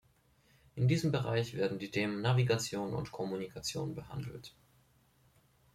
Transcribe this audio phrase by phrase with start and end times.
[0.77, 4.55] In diesem Bereich werden die Themen Navigation und Kommunikation behandelt.